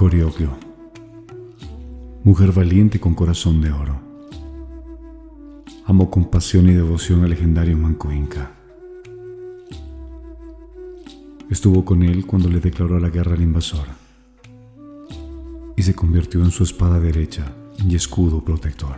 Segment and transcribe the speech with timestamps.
[0.00, 0.56] Corioclo,
[2.24, 4.00] mujer valiente con corazón de oro.
[5.84, 8.50] Amó con pasión y devoción al legendario Manco Inca.
[11.50, 13.88] Estuvo con él cuando le declaró la guerra al invasor
[15.76, 17.54] y se convirtió en su espada derecha
[17.86, 18.96] y escudo protector.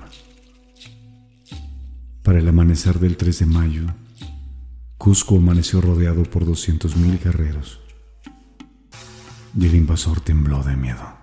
[2.23, 3.87] Para el amanecer del 3 de mayo,
[4.99, 7.82] Cusco amaneció rodeado por 200.000 guerreros
[9.59, 11.23] y el invasor tembló de miedo.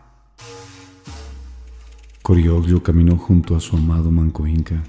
[2.21, 4.83] Corioglio caminó junto a su amado Manco Inca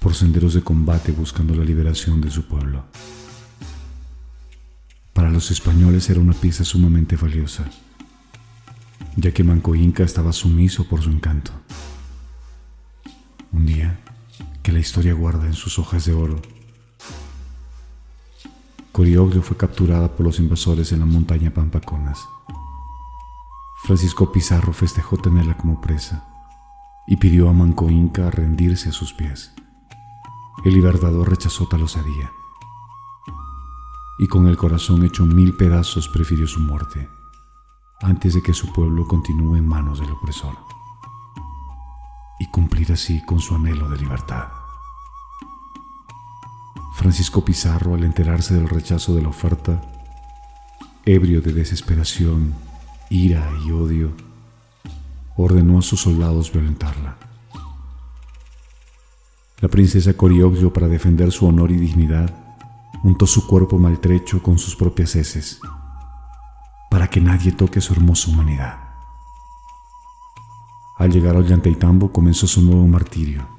[0.00, 2.84] por senderos de combate buscando la liberación de su pueblo.
[5.12, 7.70] Para los españoles era una pieza sumamente valiosa,
[9.16, 11.52] ya que Manco Inca estaba sumiso por su encanto.
[13.52, 14.00] Un día,
[14.62, 16.42] que la historia guarda en sus hojas de oro,
[18.94, 22.28] Corioglio fue capturada por los invasores en la montaña Pampaconas.
[23.82, 26.24] Francisco Pizarro festejó tenerla como presa
[27.08, 29.52] y pidió a Manco Inca rendirse a sus pies.
[30.64, 32.30] El libertador rechazó tal osadía
[34.20, 37.08] y con el corazón hecho mil pedazos prefirió su muerte
[38.00, 40.56] antes de que su pueblo continúe en manos del opresor
[42.38, 44.63] y cumplir así con su anhelo de libertad.
[47.04, 49.78] Francisco Pizarro, al enterarse del rechazo de la oferta,
[51.04, 52.54] ebrio de desesperación,
[53.10, 54.14] ira y odio,
[55.36, 57.18] ordenó a sus soldados violentarla.
[59.60, 62.34] La princesa Coriogio, para defender su honor y dignidad,
[63.02, 65.60] untó su cuerpo maltrecho con sus propias heces,
[66.90, 68.78] para que nadie toque su hermosa humanidad.
[70.96, 73.53] Al llegar al Llanteitambo comenzó su nuevo martirio.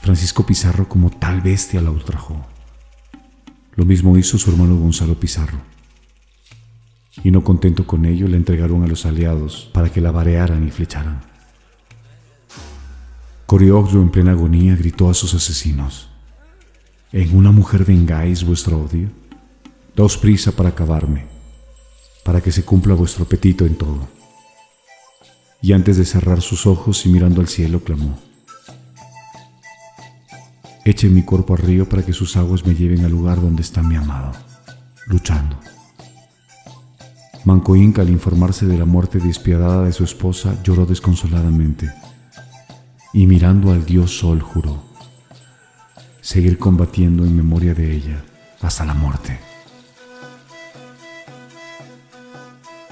[0.00, 2.46] Francisco Pizarro como tal bestia la ultrajó.
[3.74, 5.58] Lo mismo hizo su hermano Gonzalo Pizarro
[7.22, 10.70] y no contento con ello le entregaron a los aliados para que la varearan y
[10.70, 11.20] flecharan.
[13.46, 16.08] Corioglo en plena agonía gritó a sus asesinos,
[17.12, 19.10] ¿En una mujer vengáis vuestro odio?
[19.96, 21.26] Daos prisa para acabarme,
[22.24, 24.08] para que se cumpla vuestro apetito en todo.
[25.60, 28.18] Y antes de cerrar sus ojos y mirando al cielo, clamó,
[30.84, 33.82] Eche mi cuerpo al río para que sus aguas me lleven al lugar donde está
[33.82, 34.32] mi amado,
[35.06, 35.58] luchando.
[37.44, 41.90] Manco Inca, al informarse de la muerte despiadada de su esposa, lloró desconsoladamente
[43.12, 44.90] y mirando al dios Sol juró
[46.20, 48.24] seguir combatiendo en memoria de ella
[48.60, 49.49] hasta la muerte.